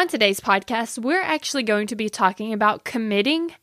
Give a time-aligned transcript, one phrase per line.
[0.00, 3.54] On today's podcast, we're actually going to be talking about committing,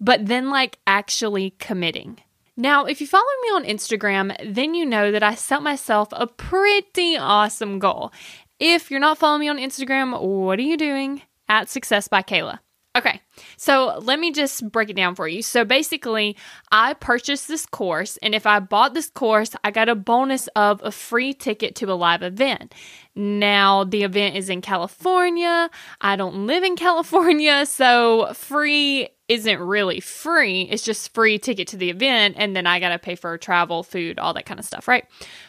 [0.00, 2.18] but then like actually committing.
[2.56, 6.26] Now, if you follow me on Instagram, then you know that I set myself a
[6.26, 8.12] pretty awesome goal.
[8.58, 11.22] If you're not following me on Instagram, what are you doing?
[11.48, 12.58] At Success by Kayla.
[12.98, 13.20] Okay,
[13.56, 15.40] so let me just break it down for you.
[15.40, 16.36] So basically,
[16.72, 20.80] I purchased this course, and if I bought this course, I got a bonus of
[20.82, 22.74] a free ticket to a live event.
[23.14, 25.70] Now, the event is in California.
[26.00, 30.62] I don't live in California, so free isn't really free.
[30.62, 33.84] It's just free ticket to the event, and then I got to pay for travel,
[33.84, 35.04] food, all that kind of stuff, right?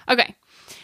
[0.08, 0.36] Okay.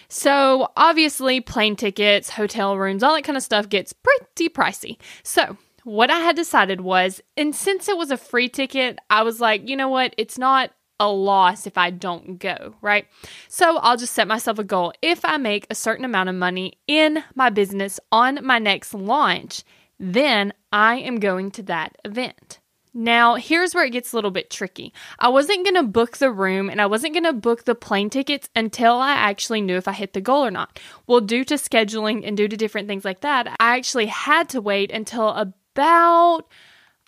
[0.08, 4.98] So, obviously, plane tickets, hotel rooms, all that kind of stuff gets pretty pricey.
[5.22, 9.40] So, what I had decided was, and since it was a free ticket, I was
[9.40, 10.16] like, you know what?
[10.18, 13.06] It's not a loss if I don't go, right?
[13.48, 14.94] So I'll just set myself a goal.
[15.04, 19.64] If I make a certain amount of money in my business on my next launch,
[20.00, 22.60] then I am going to that event.
[22.92, 24.92] Now, here's where it gets a little bit tricky.
[25.20, 28.10] I wasn't going to book the room and I wasn't going to book the plane
[28.10, 30.80] tickets until I actually knew if I hit the goal or not.
[31.06, 34.62] Well, due to scheduling and due to different things like that, I actually had to
[34.62, 36.46] wait until a about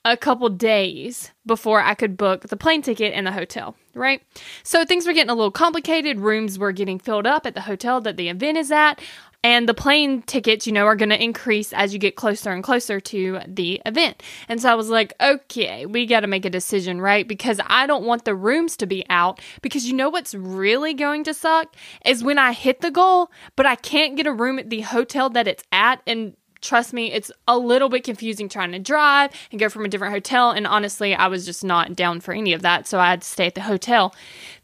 [0.03, 4.21] a couple days before I could book the plane ticket and the hotel, right?
[4.63, 6.19] So things were getting a little complicated.
[6.19, 9.01] Rooms were getting filled up at the hotel that the event is at.
[9.43, 12.63] And the plane tickets, you know, are going to increase as you get closer and
[12.63, 14.21] closer to the event.
[14.49, 17.25] And so I was like, okay, we got to make a decision, right?
[17.25, 19.39] Because I don't want the rooms to be out.
[19.61, 21.75] Because you know what's really going to suck
[22.05, 25.29] is when I hit the goal, but I can't get a room at the hotel
[25.29, 26.01] that it's at.
[26.07, 29.87] And trust me, it's a little bit confusing trying to drive and go from a
[29.87, 30.51] different hotel.
[30.51, 32.87] And honestly, I was just not down for any of that.
[32.87, 34.13] So I had to stay at the hotel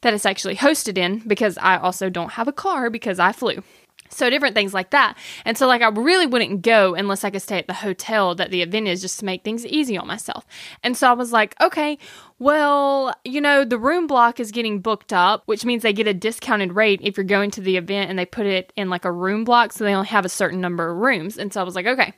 [0.02, 3.64] that it's actually hosted in because I also don't have a car because I flew.
[4.14, 5.18] So different things like that.
[5.46, 8.52] And so like I really wouldn't go unless I could stay at the hotel that
[8.52, 10.46] the event is just to make things easy on myself.
[10.84, 11.98] And so I was like, okay,
[12.40, 16.14] well, you know, the room block is getting booked up, which means they get a
[16.14, 19.12] discounted rate if you're going to the event and they put it in like a
[19.12, 21.38] room block so they only have a certain number of rooms.
[21.38, 22.14] And so I was like, okay.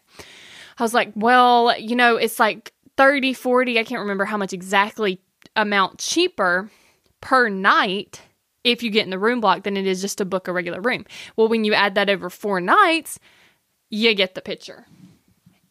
[0.78, 4.54] I was like, well, you know, it's like 30, 40, I can't remember how much
[4.54, 5.22] exactly
[5.56, 6.70] amount cheaper
[7.22, 8.22] per night
[8.66, 10.82] if you get in the room block than it is just to book a regular
[10.82, 11.06] room.
[11.38, 13.20] Well, when you add that over four nights,
[13.90, 14.88] you get the picture.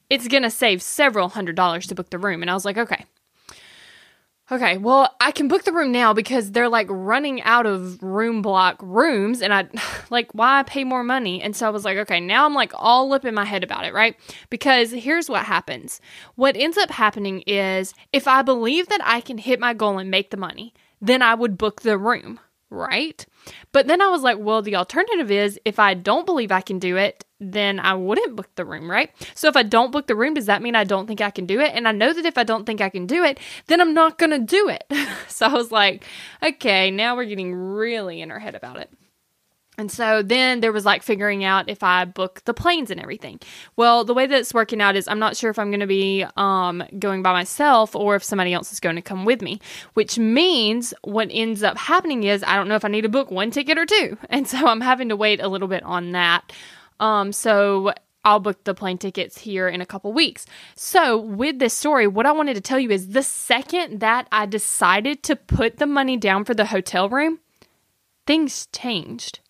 [0.09, 2.41] It's going to save several hundred dollars to book the room.
[2.41, 3.05] And I was like, okay.
[4.53, 8.43] Okay, well, I can book the room now because they're like running out of room
[8.43, 9.69] block rooms, and I
[10.11, 11.43] like, why pay more money?
[11.43, 13.87] And so I was like, okay, now I'm like all up in my head about
[13.87, 14.17] it, right?
[14.51, 16.01] Because here's what happens
[16.37, 20.11] what ends up happening is if I believe that I can hit my goal and
[20.11, 22.39] make the money, then I would book the room
[22.75, 23.25] right?
[23.73, 26.79] But then I was like, well, the alternative is if I don't believe I can
[26.79, 29.11] do it, then I wouldn't book the room, right?
[29.35, 31.47] So if I don't book the room, does that mean I don't think I can
[31.47, 31.73] do it?
[31.75, 34.19] And I know that if I don't think I can do it, then I'm not
[34.19, 34.85] going to do it.
[35.29, 36.05] so I was like,
[36.43, 38.91] okay, now we're getting really in our head about it.
[39.77, 43.41] And so then there was like figuring out if I book the planes and everything.
[43.77, 45.87] Well, the way that it's working out is I'm not sure if I'm going to
[45.87, 49.61] be um, going by myself or if somebody else is going to come with me,
[49.95, 53.31] which means what ends up happening is I don't know if I need to book
[53.31, 54.19] one ticket or two.
[54.35, 56.53] And so I'm having to wait a little bit on that.
[56.99, 57.93] Um, so
[58.25, 60.45] I'll book the plane tickets here in a couple weeks.
[60.75, 64.47] So, with this story, what I wanted to tell you is the second that I
[64.47, 67.39] decided to put the money down for the hotel room,
[68.27, 69.41] things changed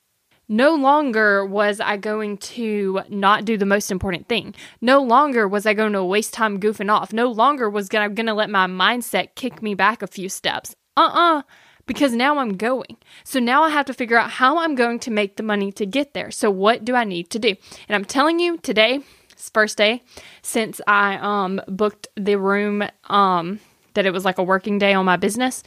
[0.49, 4.55] no longer was I going to not do the most important thing.
[4.81, 7.13] No longer was I going to waste time goofing off.
[7.13, 10.75] No longer was I going to let my mindset kick me back a few steps.
[10.97, 11.43] Uh uh-uh, uh,
[11.87, 12.97] because now I'm going.
[13.25, 15.87] So now I have to figure out how I'm going to make the money to
[15.87, 16.31] get there.
[16.31, 17.55] So what do I need to do?
[17.89, 19.01] And I'm telling you today,
[19.33, 20.03] it's first day
[20.43, 23.61] since I um booked the room um
[23.95, 25.63] that it was like a working day on my business.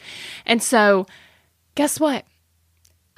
[0.45, 1.05] And so
[1.75, 2.25] guess what?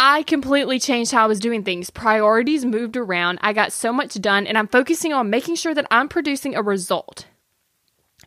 [0.01, 1.90] I completely changed how I was doing things.
[1.90, 3.38] Priorities moved around.
[3.42, 6.62] I got so much done, and I'm focusing on making sure that I'm producing a
[6.62, 7.25] result.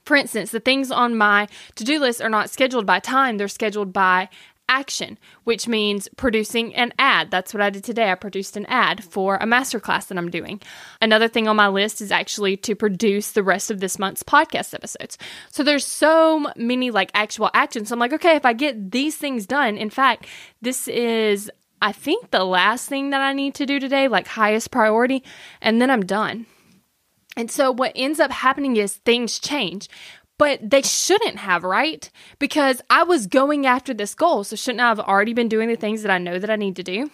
[0.05, 3.49] For instance, the things on my to do list are not scheduled by time, they're
[3.49, 4.29] scheduled by
[4.69, 7.31] action, which means producing an ad.
[7.31, 8.11] That's what I did today.
[8.11, 10.61] I produced an ad for a masterclass that I'm doing.
[11.01, 14.73] Another thing on my list is actually to produce the rest of this month's podcast
[14.73, 15.19] episodes.
[15.51, 17.89] So there's so many like actual actions.
[17.89, 20.27] So I'm like, okay, if I get these things done, in fact,
[20.63, 21.51] this is
[21.83, 25.23] I think the last thing that I need to do today, like highest priority,
[25.61, 26.47] and then I'm done.
[27.37, 29.89] And so what ends up happening is things change
[30.39, 32.11] but they shouldn't have, right?
[32.41, 34.43] Because I was going after this goal.
[34.43, 36.75] So shouldn't I have already been doing the things that I know that I need
[36.77, 37.13] to do?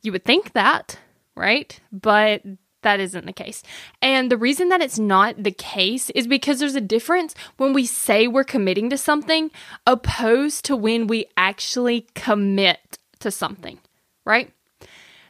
[0.00, 0.98] You would think that,
[1.34, 1.78] right?
[1.92, 2.42] But
[2.80, 3.62] that isn't the case.
[4.00, 7.84] And the reason that it's not the case is because there's a difference when we
[7.84, 9.50] say we're committing to something
[9.86, 13.80] opposed to when we actually commit to something,
[14.24, 14.52] right?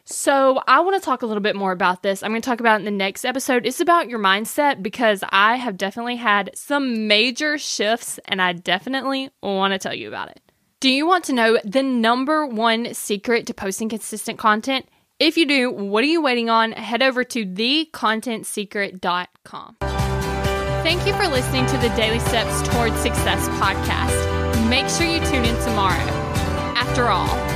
[0.09, 2.23] So, I want to talk a little bit more about this.
[2.23, 3.67] I'm going to talk about in the next episode.
[3.67, 9.31] It's about your mindset because I have definitely had some major shifts and I definitely
[9.43, 10.41] want to tell you about it.
[10.79, 14.87] Do you want to know the number one secret to posting consistent content?
[15.19, 16.71] If you do, what are you waiting on?
[16.73, 19.77] Head over to thecontentsecret.com.
[19.81, 24.69] Thank you for listening to the Daily Steps Towards Success podcast.
[24.69, 25.97] Make sure you tune in tomorrow.
[26.77, 27.56] After all,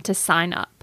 [0.00, 0.73] to sign up.